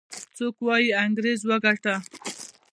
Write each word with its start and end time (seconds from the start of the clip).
څوک 0.37 0.55
وايي 0.65 0.89
انګريز 1.03 1.41
وګاټه. 1.45 1.95